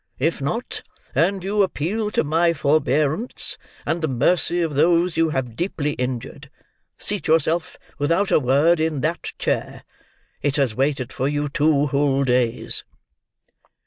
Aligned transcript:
If 0.17 0.41
not, 0.41 0.81
and 1.13 1.43
you 1.43 1.61
appeal 1.61 2.09
to 2.09 2.23
my 2.23 2.53
forbearance, 2.53 3.59
and 3.85 4.01
the 4.01 4.07
mercy 4.07 4.59
of 4.59 4.73
those 4.73 5.15
you 5.15 5.29
have 5.29 5.55
deeply 5.55 5.91
injured, 5.91 6.49
seat 6.97 7.27
yourself, 7.27 7.77
without 7.99 8.31
a 8.31 8.39
word, 8.39 8.79
in 8.79 9.01
that 9.01 9.33
chair. 9.37 9.83
It 10.41 10.55
has 10.55 10.73
waited 10.73 11.13
for 11.13 11.27
you 11.27 11.49
two 11.49 11.85
whole 11.85 12.23
days." 12.23 12.83